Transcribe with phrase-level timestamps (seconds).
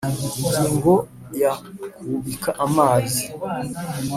[0.39, 0.93] Ingingo
[1.41, 1.53] ya
[1.95, 3.23] kubika amazi